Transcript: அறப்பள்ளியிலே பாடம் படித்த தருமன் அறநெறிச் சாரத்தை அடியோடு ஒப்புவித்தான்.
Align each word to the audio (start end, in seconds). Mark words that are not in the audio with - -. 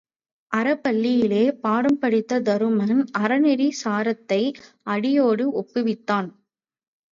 அறப்பள்ளியிலே 0.51 1.41
பாடம் 1.59 1.99
படித்த 1.99 2.39
தருமன் 2.39 2.97
அறநெறிச் 3.19 3.79
சாரத்தை 3.81 4.41
அடியோடு 4.87 5.45
ஒப்புவித்தான். 5.61 6.29